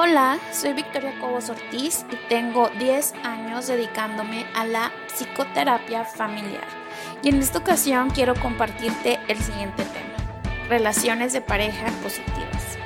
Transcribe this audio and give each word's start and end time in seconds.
Hola, 0.00 0.38
soy 0.52 0.74
Victoria 0.74 1.12
Cobos 1.18 1.50
Ortiz 1.50 2.06
y 2.12 2.28
tengo 2.28 2.70
10 2.78 3.14
años 3.24 3.66
dedicándome 3.66 4.46
a 4.54 4.64
la 4.64 4.92
psicoterapia 5.08 6.04
familiar. 6.04 6.68
Y 7.20 7.30
en 7.30 7.40
esta 7.40 7.58
ocasión 7.58 8.10
quiero 8.10 8.36
compartirte 8.36 9.18
el 9.26 9.36
siguiente 9.38 9.82
tema, 9.82 10.14
relaciones 10.68 11.32
de 11.32 11.40
pareja 11.40 11.86
positivas. 12.00 12.78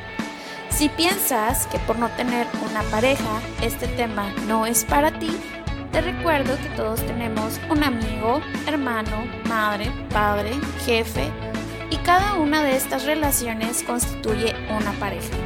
Si 0.71 0.89
piensas 0.89 1.67
que 1.67 1.79
por 1.81 1.99
no 1.99 2.09
tener 2.13 2.47
una 2.71 2.81
pareja 2.85 3.43
este 3.61 3.89
tema 3.89 4.33
no 4.47 4.65
es 4.65 4.87
para 4.87 5.11
ti, 5.19 5.39
te 5.93 6.01
recuerdo 6.01 6.57
que 6.57 6.71
todos 6.77 7.05
tenemos 7.05 7.61
un 7.69 7.85
amigo, 7.85 8.41
hermano, 8.67 9.27
madre, 9.51 9.93
padre, 10.15 10.53
jefe 10.87 11.31
y 11.91 11.97
cada 11.99 12.37
una 12.37 12.63
de 12.63 12.75
estas 12.75 13.05
relaciones 13.05 13.83
constituye 13.83 14.55
una 14.71 14.93
pareja. 14.93 15.37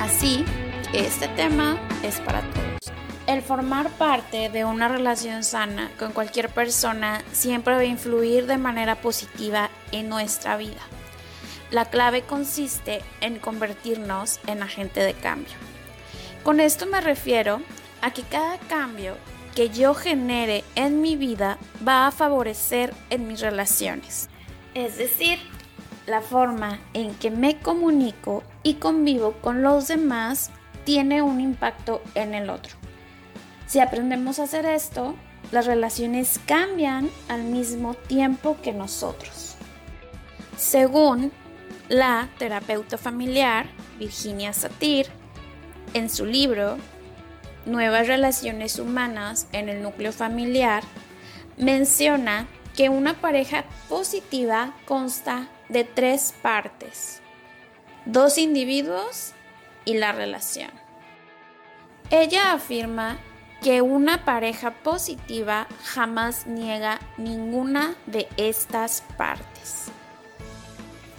Así, 0.00 0.44
este 0.92 1.26
tema 1.28 1.78
es 2.02 2.20
para 2.20 2.42
todos. 2.42 2.92
El 3.26 3.40
formar 3.40 3.88
parte 3.90 4.50
de 4.50 4.66
una 4.66 4.88
relación 4.88 5.42
sana 5.42 5.90
con 5.98 6.12
cualquier 6.12 6.50
persona 6.50 7.22
siempre 7.32 7.74
va 7.74 7.80
a 7.80 7.84
influir 7.84 8.46
de 8.46 8.58
manera 8.58 8.96
positiva 8.96 9.70
en 9.90 10.10
nuestra 10.10 10.58
vida. 10.58 10.80
La 11.70 11.86
clave 11.86 12.22
consiste 12.22 13.00
en 13.22 13.38
convertirnos 13.38 14.38
en 14.46 14.62
agente 14.62 15.00
de 15.00 15.14
cambio. 15.14 15.54
Con 16.42 16.60
esto 16.60 16.84
me 16.84 17.00
refiero 17.00 17.62
a 18.02 18.10
que 18.10 18.22
cada 18.22 18.58
cambio 18.58 19.16
que 19.54 19.70
yo 19.70 19.94
genere 19.94 20.62
en 20.74 21.00
mi 21.00 21.16
vida 21.16 21.56
va 21.86 22.06
a 22.06 22.12
favorecer 22.12 22.92
en 23.08 23.28
mis 23.28 23.40
relaciones. 23.40 24.28
Es 24.74 24.98
decir, 24.98 25.38
la 26.06 26.20
forma 26.20 26.80
en 26.92 27.14
que 27.14 27.30
me 27.30 27.58
comunico 27.60 28.42
y 28.62 28.74
convivo 28.74 29.32
con 29.40 29.62
los 29.62 29.88
demás 29.88 30.50
tiene 30.84 31.22
un 31.22 31.40
impacto 31.40 32.02
en 32.14 32.34
el 32.34 32.50
otro. 32.50 32.74
Si 33.66 33.80
aprendemos 33.80 34.38
a 34.38 34.44
hacer 34.44 34.66
esto, 34.66 35.14
las 35.50 35.66
relaciones 35.66 36.40
cambian 36.46 37.10
al 37.28 37.44
mismo 37.44 37.94
tiempo 37.94 38.56
que 38.62 38.72
nosotros. 38.72 39.56
Según 40.56 41.32
la 41.88 42.28
terapeuta 42.38 42.96
familiar 42.96 43.66
Virginia 43.98 44.52
Satir, 44.52 45.06
en 45.94 46.08
su 46.08 46.24
libro 46.24 46.78
Nuevas 47.66 48.06
Relaciones 48.06 48.78
Humanas 48.78 49.46
en 49.52 49.68
el 49.68 49.82
Núcleo 49.82 50.12
Familiar, 50.12 50.82
menciona 51.56 52.46
que 52.76 52.88
una 52.88 53.14
pareja 53.20 53.64
positiva 53.88 54.74
consta 54.86 55.48
de 55.68 55.84
tres 55.84 56.34
partes, 56.42 57.20
dos 58.06 58.38
individuos 58.38 59.34
y 59.84 59.94
la 59.94 60.12
relación. 60.12 60.70
Ella 62.10 62.52
afirma 62.52 63.18
que 63.62 63.80
una 63.80 64.24
pareja 64.24 64.72
positiva 64.72 65.66
jamás 65.84 66.46
niega 66.46 66.98
ninguna 67.16 67.94
de 68.06 68.28
estas 68.36 69.02
partes. 69.16 69.86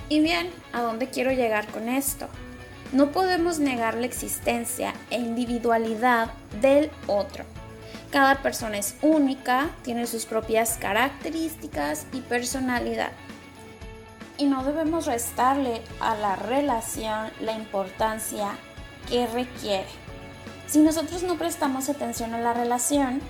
Y 0.10 0.20
bien, 0.20 0.50
¿a 0.74 0.82
dónde 0.82 1.10
quiero 1.10 1.32
llegar 1.32 1.68
con 1.68 1.88
esto? 1.88 2.28
No 2.92 3.12
podemos 3.12 3.60
negar 3.60 3.96
la 3.96 4.06
existencia 4.06 4.94
e 5.10 5.18
individualidad 5.18 6.32
del 6.62 6.92
otro. 7.08 7.46
Cada 8.12 8.44
persona 8.44 8.78
es 8.78 8.96
única, 9.02 9.72
tiene 9.82 10.06
sus 10.06 10.26
propias 10.26 10.78
características 10.78 12.06
y 12.14 12.22
personalidad. 12.22 13.12
Y 14.44 14.46
no 14.46 14.62
debemos 14.62 15.06
restarle 15.06 15.82
a 16.02 16.16
la 16.16 16.36
relación 16.36 17.32
la 17.40 17.54
importancia 17.54 18.50
que 19.08 19.26
requiere. 19.26 19.88
Si 20.68 20.80
nosotros 20.80 21.24
no 21.24 21.38
prestamos 21.38 21.88
atención 21.88 22.34
a 22.34 22.42
la 22.42 22.54
relación, 22.54 23.22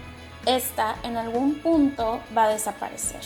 esta 0.47 0.95
en 1.03 1.15
algún 1.15 1.59
punto 1.59 2.19
va 2.35 2.45
a 2.45 2.49
desaparecer. 2.49 3.21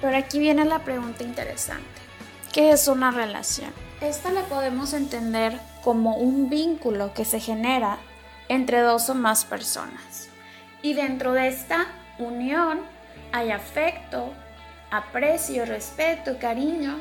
Pero 0.00 0.16
aquí 0.16 0.38
viene 0.38 0.64
la 0.64 0.78
pregunta 0.78 1.22
interesante. 1.22 1.84
¿Qué 2.50 2.70
es 2.70 2.88
una 2.88 3.10
relación? 3.10 3.70
Esta 4.00 4.32
la 4.32 4.44
podemos 4.44 4.94
entender 4.94 5.60
como 5.82 6.16
un 6.16 6.48
vínculo 6.48 7.12
que 7.12 7.26
se 7.26 7.40
genera 7.40 7.98
entre 8.48 8.80
dos 8.80 9.10
o 9.10 9.14
más 9.14 9.44
personas. 9.44 10.30
Y 10.80 10.94
dentro 10.94 11.34
de 11.34 11.46
esta 11.46 11.88
unión 12.18 12.80
hay 13.32 13.50
afecto, 13.50 14.32
aprecio, 14.96 15.64
respeto, 15.64 16.38
cariño 16.38 16.98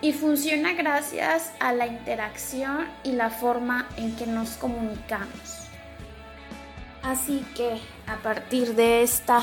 y 0.00 0.12
funciona 0.12 0.72
gracias 0.74 1.52
a 1.60 1.72
la 1.72 1.86
interacción 1.86 2.86
y 3.02 3.12
la 3.12 3.30
forma 3.30 3.88
en 3.96 4.14
que 4.16 4.26
nos 4.26 4.50
comunicamos. 4.50 5.68
Así 7.02 7.44
que 7.56 7.80
a 8.06 8.16
partir 8.16 8.74
de 8.74 9.02
esta 9.02 9.42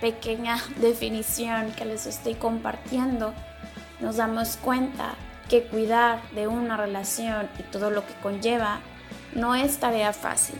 pequeña 0.00 0.58
definición 0.76 1.72
que 1.72 1.84
les 1.84 2.06
estoy 2.06 2.34
compartiendo, 2.34 3.34
nos 4.00 4.16
damos 4.16 4.56
cuenta 4.56 5.14
que 5.48 5.64
cuidar 5.64 6.22
de 6.30 6.46
una 6.46 6.76
relación 6.76 7.48
y 7.58 7.62
todo 7.64 7.90
lo 7.90 8.06
que 8.06 8.14
conlleva 8.22 8.80
no 9.34 9.54
es 9.54 9.78
tarea 9.78 10.12
fácil. 10.12 10.56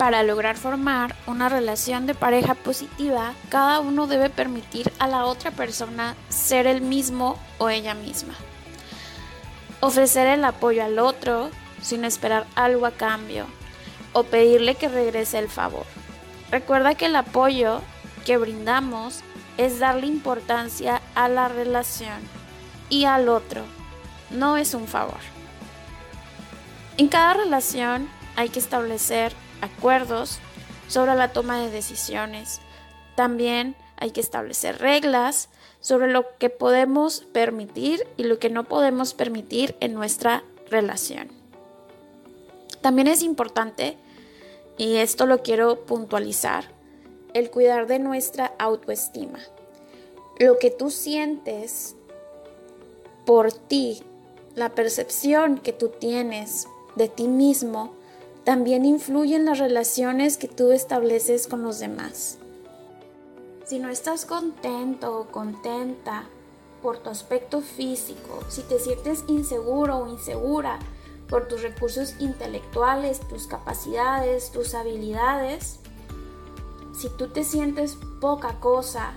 Para 0.00 0.22
lograr 0.22 0.56
formar 0.56 1.14
una 1.26 1.50
relación 1.50 2.06
de 2.06 2.14
pareja 2.14 2.54
positiva, 2.54 3.34
cada 3.50 3.80
uno 3.80 4.06
debe 4.06 4.30
permitir 4.30 4.90
a 4.98 5.06
la 5.06 5.26
otra 5.26 5.50
persona 5.50 6.16
ser 6.30 6.66
el 6.66 6.80
mismo 6.80 7.38
o 7.58 7.68
ella 7.68 7.92
misma. 7.92 8.32
Ofrecer 9.80 10.26
el 10.26 10.42
apoyo 10.46 10.82
al 10.82 10.98
otro 10.98 11.50
sin 11.82 12.06
esperar 12.06 12.46
algo 12.54 12.86
a 12.86 12.92
cambio 12.92 13.44
o 14.14 14.22
pedirle 14.22 14.74
que 14.74 14.88
regrese 14.88 15.38
el 15.38 15.50
favor. 15.50 15.84
Recuerda 16.50 16.94
que 16.94 17.04
el 17.04 17.16
apoyo 17.16 17.82
que 18.24 18.38
brindamos 18.38 19.20
es 19.58 19.80
darle 19.80 20.06
importancia 20.06 21.02
a 21.14 21.28
la 21.28 21.48
relación 21.48 22.22
y 22.88 23.04
al 23.04 23.28
otro. 23.28 23.64
No 24.30 24.56
es 24.56 24.72
un 24.72 24.88
favor. 24.88 25.20
En 26.96 27.08
cada 27.08 27.34
relación 27.34 28.08
hay 28.34 28.48
que 28.48 28.60
establecer 28.60 29.34
acuerdos 29.60 30.38
sobre 30.88 31.14
la 31.14 31.32
toma 31.32 31.60
de 31.60 31.70
decisiones. 31.70 32.60
También 33.14 33.76
hay 33.96 34.10
que 34.10 34.20
establecer 34.20 34.78
reglas 34.78 35.48
sobre 35.80 36.10
lo 36.10 36.26
que 36.38 36.50
podemos 36.50 37.20
permitir 37.32 38.06
y 38.16 38.24
lo 38.24 38.38
que 38.38 38.50
no 38.50 38.64
podemos 38.64 39.14
permitir 39.14 39.76
en 39.80 39.94
nuestra 39.94 40.42
relación. 40.68 41.28
También 42.80 43.08
es 43.08 43.22
importante, 43.22 43.96
y 44.78 44.96
esto 44.96 45.26
lo 45.26 45.42
quiero 45.42 45.84
puntualizar, 45.84 46.64
el 47.34 47.50
cuidar 47.50 47.86
de 47.86 47.98
nuestra 47.98 48.52
autoestima. 48.58 49.38
Lo 50.38 50.58
que 50.58 50.70
tú 50.70 50.90
sientes 50.90 51.94
por 53.26 53.52
ti, 53.52 54.02
la 54.54 54.70
percepción 54.70 55.58
que 55.58 55.72
tú 55.72 55.88
tienes 55.88 56.66
de 56.96 57.08
ti 57.08 57.28
mismo, 57.28 57.94
también 58.50 58.84
influye 58.84 59.36
en 59.36 59.44
las 59.44 59.60
relaciones 59.60 60.36
que 60.36 60.48
tú 60.48 60.72
estableces 60.72 61.46
con 61.46 61.62
los 61.62 61.78
demás. 61.78 62.36
Si 63.64 63.78
no 63.78 63.90
estás 63.90 64.26
contento 64.26 65.20
o 65.20 65.26
contenta 65.26 66.24
por 66.82 66.98
tu 66.98 67.10
aspecto 67.10 67.60
físico, 67.60 68.40
si 68.48 68.62
te 68.62 68.80
sientes 68.80 69.22
inseguro 69.28 69.98
o 69.98 70.08
insegura 70.08 70.80
por 71.28 71.46
tus 71.46 71.62
recursos 71.62 72.16
intelectuales, 72.18 73.20
tus 73.20 73.46
capacidades, 73.46 74.50
tus 74.50 74.74
habilidades, 74.74 75.78
si 76.92 77.08
tú 77.08 77.28
te 77.28 77.44
sientes 77.44 77.96
poca 78.20 78.58
cosa, 78.58 79.12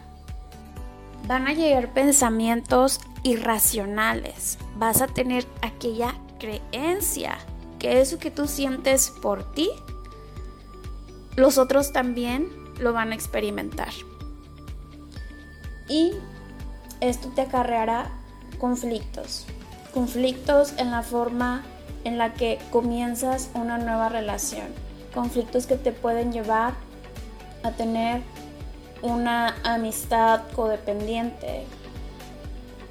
van 1.28 1.48
a 1.48 1.54
llegar 1.54 1.92
pensamientos 1.92 3.00
irracionales. 3.24 4.60
Vas 4.78 5.02
a 5.02 5.08
tener 5.08 5.48
aquella 5.64 6.14
creencia 6.38 7.40
que 7.84 8.00
eso 8.00 8.18
que 8.18 8.32
tú 8.32 8.48
sientes 8.48 9.10
por 9.10 9.44
ti, 9.44 9.70
los 11.36 11.58
otros 11.58 11.92
también 11.92 12.48
lo 12.80 12.94
van 12.94 13.12
a 13.12 13.16
experimentar. 13.16 13.92
Y 15.90 16.14
esto 17.02 17.28
te 17.36 17.42
acarreará 17.42 18.10
conflictos. 18.58 19.46
Conflictos 19.94 20.74
en 20.78 20.92
la 20.92 21.02
forma 21.02 21.64
en 22.06 22.18
la 22.18 22.34
que 22.34 22.58
comienzas 22.72 23.50
una 23.54 23.78
nueva 23.78 24.08
relación. 24.08 24.68
Conflictos 25.14 25.68
que 25.68 25.76
te 25.76 25.92
pueden 25.92 26.32
llevar 26.32 26.76
a 27.64 27.72
tener 27.72 28.22
una 29.02 29.58
amistad 29.66 30.44
codependiente, 30.56 31.66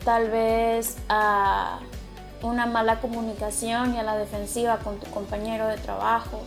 tal 0.05 0.29
vez 0.29 0.99
a 1.09 1.81
una 2.43 2.67
mala 2.67 3.01
comunicación 3.01 3.95
y 3.95 3.99
a 3.99 4.03
la 4.03 4.17
defensiva 4.17 4.79
con 4.79 4.99
tu 4.99 5.11
compañero 5.11 5.67
de 5.69 5.77
trabajo. 5.77 6.43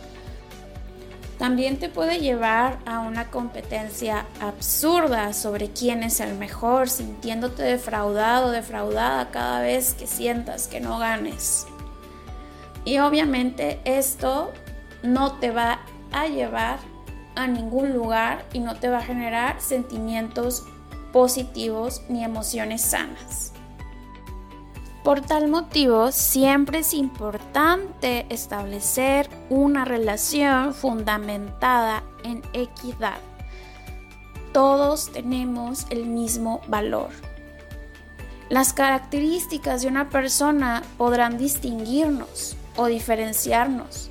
También 1.38 1.78
te 1.78 1.90
puede 1.90 2.20
llevar 2.20 2.78
a 2.86 3.00
una 3.00 3.30
competencia 3.30 4.24
absurda 4.40 5.34
sobre 5.34 5.70
quién 5.70 6.02
es 6.02 6.20
el 6.20 6.34
mejor, 6.34 6.88
sintiéndote 6.88 7.62
defraudado 7.62 8.50
defraudada 8.50 9.30
cada 9.30 9.60
vez 9.60 9.92
que 9.92 10.06
sientas 10.06 10.66
que 10.66 10.80
no 10.80 10.98
ganes. 10.98 11.66
Y 12.86 12.98
obviamente 13.00 13.80
esto 13.84 14.52
no 15.02 15.32
te 15.34 15.50
va 15.50 15.80
a 16.12 16.26
llevar 16.26 16.78
a 17.34 17.46
ningún 17.46 17.92
lugar 17.92 18.46
y 18.54 18.60
no 18.60 18.76
te 18.76 18.88
va 18.88 18.98
a 18.98 19.02
generar 19.02 19.60
sentimientos 19.60 20.64
positivos 21.12 22.02
ni 22.08 22.24
emociones 22.24 22.80
sanas. 22.80 23.52
Por 25.06 25.20
tal 25.20 25.46
motivo, 25.46 26.10
siempre 26.10 26.80
es 26.80 26.92
importante 26.92 28.26
establecer 28.28 29.30
una 29.50 29.84
relación 29.84 30.74
fundamentada 30.74 32.02
en 32.24 32.42
equidad. 32.52 33.18
Todos 34.52 35.12
tenemos 35.12 35.86
el 35.90 36.06
mismo 36.06 36.60
valor. 36.66 37.10
Las 38.48 38.72
características 38.72 39.82
de 39.82 39.86
una 39.86 40.10
persona 40.10 40.82
podrán 40.98 41.38
distinguirnos 41.38 42.56
o 42.74 42.86
diferenciarnos, 42.86 44.10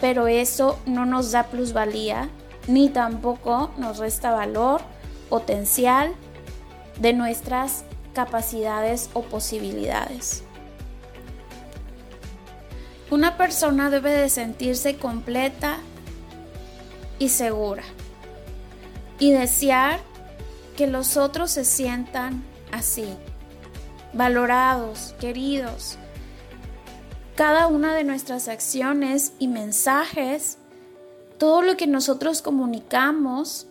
pero 0.00 0.28
eso 0.28 0.78
no 0.86 1.04
nos 1.04 1.32
da 1.32 1.48
plusvalía 1.48 2.28
ni 2.68 2.90
tampoco 2.90 3.72
nos 3.76 3.98
resta 3.98 4.30
valor, 4.30 4.82
potencial 5.28 6.14
de 7.00 7.12
nuestras 7.12 7.82
capacidades 8.14 9.10
o 9.12 9.22
posibilidades. 9.22 10.42
Una 13.10 13.36
persona 13.36 13.88
debe 13.90 14.10
de 14.10 14.28
sentirse 14.28 14.96
completa 14.96 15.78
y 17.18 17.30
segura 17.30 17.82
y 19.18 19.32
desear 19.32 20.00
que 20.76 20.86
los 20.86 21.16
otros 21.16 21.50
se 21.50 21.64
sientan 21.64 22.44
así, 22.70 23.08
valorados, 24.12 25.14
queridos. 25.18 25.98
Cada 27.34 27.66
una 27.66 27.94
de 27.94 28.04
nuestras 28.04 28.48
acciones 28.48 29.32
y 29.38 29.48
mensajes, 29.48 30.58
todo 31.38 31.62
lo 31.62 31.76
que 31.76 31.86
nosotros 31.86 32.42
comunicamos, 32.42 33.66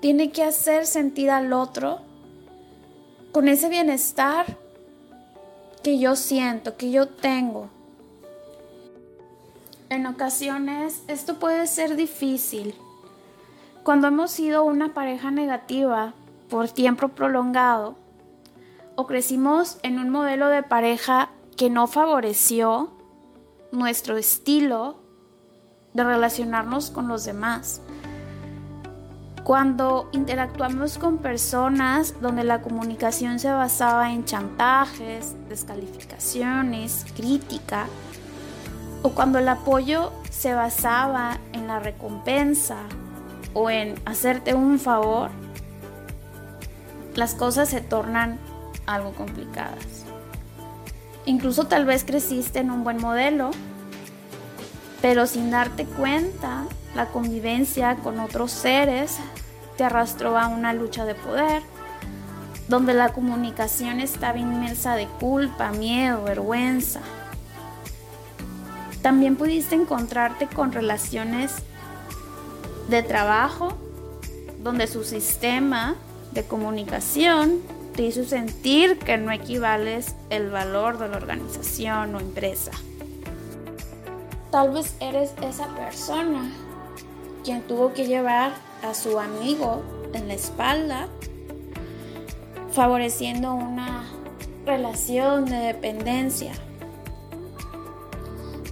tiene 0.00 0.30
que 0.30 0.44
hacer 0.44 0.86
sentir 0.86 1.30
al 1.30 1.52
otro 1.52 2.02
con 3.34 3.48
ese 3.48 3.68
bienestar 3.68 4.46
que 5.82 5.98
yo 5.98 6.14
siento, 6.14 6.76
que 6.76 6.92
yo 6.92 7.08
tengo. 7.08 7.68
En 9.88 10.06
ocasiones 10.06 11.02
esto 11.08 11.40
puede 11.40 11.66
ser 11.66 11.96
difícil. 11.96 12.76
Cuando 13.82 14.06
hemos 14.06 14.30
sido 14.30 14.62
una 14.62 14.94
pareja 14.94 15.32
negativa 15.32 16.14
por 16.48 16.68
tiempo 16.68 17.08
prolongado 17.08 17.96
o 18.94 19.08
crecimos 19.08 19.78
en 19.82 19.98
un 19.98 20.10
modelo 20.10 20.48
de 20.48 20.62
pareja 20.62 21.30
que 21.56 21.70
no 21.70 21.88
favoreció 21.88 22.92
nuestro 23.72 24.16
estilo 24.16 24.94
de 25.92 26.04
relacionarnos 26.04 26.90
con 26.90 27.08
los 27.08 27.24
demás 27.24 27.80
cuando 29.44 30.08
interactuamos 30.12 30.96
con 30.96 31.18
personas 31.18 32.14
donde 32.22 32.44
la 32.44 32.62
comunicación 32.62 33.38
se 33.38 33.52
basaba 33.52 34.10
en 34.10 34.24
chantajes, 34.24 35.34
descalificaciones, 35.50 37.04
crítica, 37.14 37.86
o 39.02 39.10
cuando 39.10 39.38
el 39.38 39.48
apoyo 39.50 40.12
se 40.30 40.54
basaba 40.54 41.36
en 41.52 41.66
la 41.66 41.78
recompensa 41.78 42.78
o 43.52 43.68
en 43.68 44.00
hacerte 44.06 44.54
un 44.54 44.78
favor, 44.78 45.30
las 47.14 47.34
cosas 47.34 47.68
se 47.68 47.82
tornan 47.82 48.38
algo 48.86 49.12
complicadas. 49.12 50.06
Incluso 51.26 51.66
tal 51.66 51.84
vez 51.84 52.04
creciste 52.04 52.60
en 52.60 52.70
un 52.70 52.82
buen 52.82 52.96
modelo, 52.96 53.50
pero 55.04 55.26
sin 55.26 55.50
darte 55.50 55.84
cuenta 55.84 56.64
la 56.94 57.08
convivencia 57.08 57.96
con 57.96 58.18
otros 58.20 58.50
seres 58.50 59.18
te 59.76 59.84
arrastró 59.84 60.38
a 60.38 60.48
una 60.48 60.72
lucha 60.72 61.04
de 61.04 61.14
poder, 61.14 61.62
donde 62.68 62.94
la 62.94 63.12
comunicación 63.12 64.00
estaba 64.00 64.38
inmersa 64.38 64.96
de 64.96 65.06
culpa, 65.06 65.72
miedo, 65.72 66.24
vergüenza. 66.24 67.02
También 69.02 69.36
pudiste 69.36 69.74
encontrarte 69.74 70.46
con 70.46 70.72
relaciones 70.72 71.52
de 72.88 73.02
trabajo, 73.02 73.76
donde 74.62 74.86
su 74.86 75.04
sistema 75.04 75.96
de 76.32 76.44
comunicación 76.44 77.60
te 77.94 78.04
hizo 78.04 78.24
sentir 78.24 78.98
que 78.98 79.18
no 79.18 79.32
equivales 79.32 80.14
el 80.30 80.48
valor 80.48 80.96
de 80.96 81.08
la 81.08 81.18
organización 81.18 82.14
o 82.14 82.20
empresa. 82.20 82.72
Tal 84.54 84.70
vez 84.70 84.94
eres 85.00 85.34
esa 85.42 85.66
persona 85.74 86.48
quien 87.42 87.62
tuvo 87.62 87.92
que 87.92 88.06
llevar 88.06 88.52
a 88.84 88.94
su 88.94 89.18
amigo 89.18 89.82
en 90.12 90.28
la 90.28 90.34
espalda, 90.34 91.08
favoreciendo 92.70 93.52
una 93.52 94.04
relación 94.64 95.46
de 95.46 95.56
dependencia. 95.56 96.52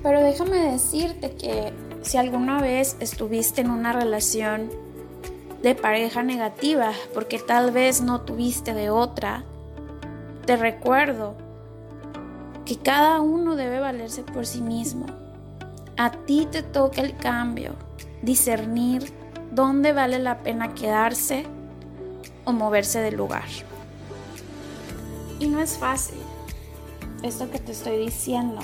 Pero 0.04 0.22
déjame 0.22 0.70
decirte 0.70 1.34
que 1.34 1.72
si 2.02 2.16
alguna 2.16 2.60
vez 2.60 2.96
estuviste 3.00 3.62
en 3.62 3.72
una 3.72 3.92
relación 3.92 4.70
de 5.64 5.74
pareja 5.74 6.22
negativa, 6.22 6.92
porque 7.12 7.40
tal 7.40 7.72
vez 7.72 8.02
no 8.02 8.20
tuviste 8.20 8.72
de 8.72 8.90
otra, 8.90 9.42
te 10.46 10.56
recuerdo 10.56 11.34
que 12.64 12.78
cada 12.78 13.20
uno 13.20 13.56
debe 13.56 13.80
valerse 13.80 14.22
por 14.22 14.46
sí 14.46 14.60
mismo. 14.60 15.21
A 15.96 16.10
ti 16.10 16.48
te 16.50 16.62
toca 16.62 17.02
el 17.02 17.16
cambio 17.16 17.74
discernir 18.22 19.12
dónde 19.50 19.92
vale 19.92 20.18
la 20.18 20.38
pena 20.38 20.74
quedarse 20.74 21.44
o 22.44 22.52
moverse 22.52 23.00
del 23.00 23.16
lugar. 23.16 23.44
Y 25.38 25.48
no 25.48 25.60
es 25.60 25.76
fácil, 25.76 26.18
esto 27.22 27.50
que 27.50 27.58
te 27.58 27.72
estoy 27.72 27.98
diciendo. 27.98 28.60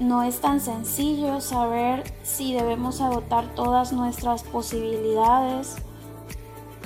No 0.00 0.22
es 0.22 0.40
tan 0.40 0.60
sencillo 0.60 1.40
saber 1.40 2.02
si 2.22 2.54
debemos 2.54 3.00
agotar 3.00 3.54
todas 3.54 3.92
nuestras 3.92 4.42
posibilidades 4.42 5.76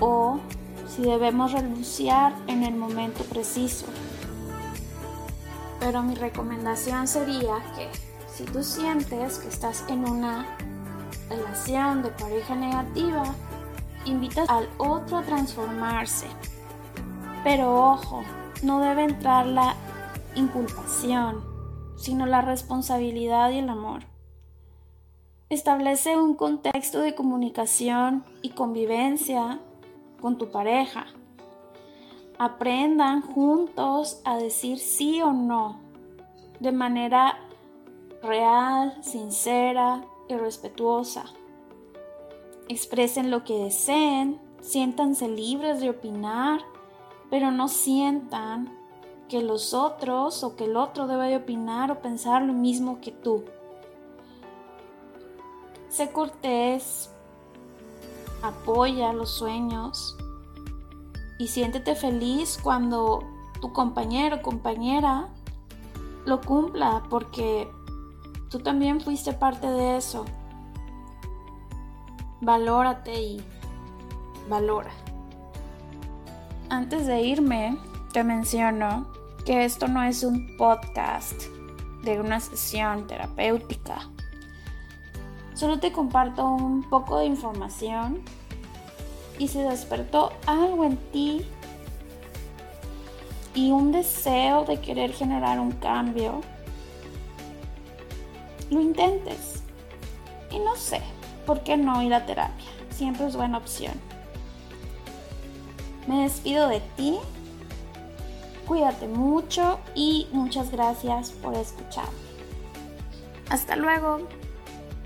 o 0.01 0.41
si 0.89 1.03
debemos 1.03 1.53
renunciar 1.53 2.35
en 2.47 2.65
el 2.65 2.75
momento 2.75 3.23
preciso. 3.25 3.87
Pero 5.81 6.03
mi 6.03 6.15
recomendación 6.15 7.07
sería 7.07 7.59
que 7.77 7.89
si 8.37 8.45
tú 8.45 8.63
sientes 8.63 9.39
que 9.39 9.49
estás 9.49 9.83
en 9.89 10.07
una 10.07 10.47
relación 11.31 12.03
de 12.03 12.11
pareja 12.11 12.55
negativa, 12.55 13.25
invitas 14.05 14.47
al 14.51 14.69
otro 14.77 15.17
a 15.17 15.23
transformarse. 15.23 16.27
Pero 17.43 17.75
ojo, 17.75 18.23
no 18.63 18.81
debe 18.81 19.05
entrar 19.05 19.47
la 19.47 19.75
inculpación, 20.35 21.43
sino 21.97 22.27
la 22.27 22.43
responsabilidad 22.43 23.51
y 23.53 23.59
el 23.59 23.71
amor. 23.71 24.03
Establece 25.49 26.19
un 26.19 26.35
contexto 26.35 27.01
de 27.01 27.15
comunicación 27.15 28.23
y 28.43 28.51
convivencia 28.51 29.61
con 30.21 30.37
tu 30.37 30.51
pareja. 30.51 31.07
Aprendan 32.39 33.23
juntos 33.23 34.21
a 34.27 34.37
decir 34.37 34.79
sí 34.79 35.23
o 35.23 35.33
no 35.33 35.81
de 36.61 36.73
manera 36.73 37.39
real, 38.23 39.03
sincera 39.03 40.05
y 40.29 40.35
respetuosa. 40.35 41.25
Expresen 42.69 43.31
lo 43.31 43.45
que 43.45 43.59
deseen, 43.59 44.41
siéntanse 44.61 45.29
libres 45.29 45.81
de 45.81 45.91
opinar, 45.91 46.61
pero 47.31 47.51
no 47.51 47.69
sientan 47.69 48.77
que 49.29 49.43
los 49.43 49.75
otros 49.75 50.45
o 50.45 50.57
que 50.57 50.65
el 50.65 50.77
otro 50.77 51.07
debe 51.07 51.29
de 51.29 51.37
opinar 51.37 51.91
o 51.91 52.01
pensar 52.01 52.43
lo 52.43 52.53
mismo 52.53 53.01
que 53.01 53.13
tú. 53.13 53.45
Sé 55.89 56.13
cortés, 56.13 57.11
apoya 58.43 59.13
los 59.13 59.31
sueños 59.31 60.17
y 61.39 61.49
siéntete 61.49 61.95
feliz 61.95 62.59
cuando 62.63 63.23
tu 63.61 63.73
compañero 63.73 64.37
o 64.37 64.43
compañera 64.43 65.29
lo 66.25 66.41
cumpla 66.41 67.05
porque 67.09 67.69
Tú 68.57 68.63
también 68.63 69.03
fuiste 69.03 69.35
parte 69.35 69.67
de 69.67 69.99
eso. 69.99 70.25
Valórate 72.41 73.21
y 73.21 73.45
valora. 74.49 74.93
Antes 76.71 77.07
de 77.07 77.21
irme, 77.21 77.77
te 78.15 78.25
menciono 78.25 79.09
que 79.45 79.67
esto 79.67 79.89
no 79.89 80.03
es 80.03 80.25
un 80.25 80.57
podcast 80.57 81.35
de 82.03 82.19
una 82.19 82.41
sesión 82.41 83.07
terapéutica. 83.07 84.09
Solo 85.53 85.79
te 85.79 85.93
comparto 85.93 86.49
un 86.49 86.83
poco 86.89 87.19
de 87.19 87.27
información 87.27 88.23
y 89.39 89.49
se 89.49 89.65
despertó 89.65 90.33
algo 90.47 90.87
en 90.87 90.97
ti 91.13 91.47
y 93.55 93.71
un 93.71 93.93
deseo 93.93 94.65
de 94.65 94.81
querer 94.81 95.13
generar 95.13 95.61
un 95.61 95.73
cambio 95.73 96.41
lo 98.71 98.81
intentes. 98.81 99.63
Y 100.51 100.59
no 100.59 100.77
sé, 100.77 101.01
¿por 101.45 101.63
qué 101.63 101.77
no 101.77 102.03
ir 102.03 102.15
a 102.15 102.27
terapia? 102.27 102.67
Siempre 102.91 103.27
es 103.27 103.37
buena 103.37 103.59
opción. 103.59 103.95
Me 106.07 106.23
despido 106.23 106.69
de 106.69 106.81
ti. 106.97 107.17
Cuídate 108.67 109.07
mucho 109.07 109.79
y 109.95 110.29
muchas 110.33 110.71
gracias 110.71 111.31
por 111.31 111.55
escucharme. 111.55 112.11
Hasta 113.51 113.77
luego. 113.77 114.27